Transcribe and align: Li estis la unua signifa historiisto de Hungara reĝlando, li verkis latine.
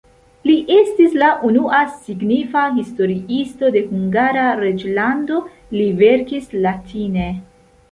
Li 0.49 0.53
estis 0.75 1.17
la 1.23 1.27
unua 1.49 1.81
signifa 2.07 2.63
historiisto 2.79 3.71
de 3.77 3.85
Hungara 3.93 4.49
reĝlando, 4.63 5.41
li 5.77 5.87
verkis 6.03 6.53
latine. 6.67 7.31